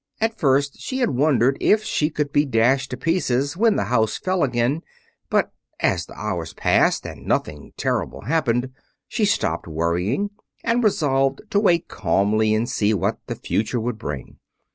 [0.19, 4.17] At first she had wondered if she would be dashed to pieces when the house
[4.17, 4.81] fell again;
[5.29, 8.71] but as the hours passed and nothing terrible happened,
[9.07, 10.31] she stopped worrying
[10.63, 14.39] and resolved to wait calmly and see what the future would bring.